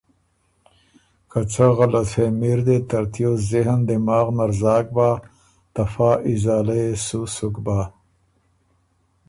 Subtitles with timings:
[1.31, 5.09] که څه غلطفهمي ر دې ترتیوس ذهن دماغ نر زاک بَۀ،
[5.73, 7.79] ته فا ازاله يې سو سُک بَۀ۔